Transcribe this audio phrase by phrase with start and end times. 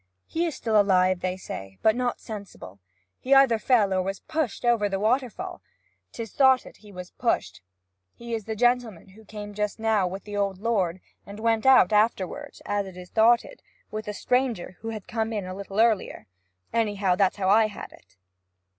[0.25, 2.79] 'He is still alive, they say, but not sensible.
[3.19, 5.61] He either fell or was pushed over the waterfall;
[6.11, 7.61] 'tis thoughted he was pushed.
[8.15, 11.67] He is the gentleman who came here just now with the old lord, and went
[11.67, 13.61] out afterward (as is thoughted)
[13.91, 16.25] with a stranger who had come a little earlier.
[16.73, 18.17] Anyhow, that's as I had it.'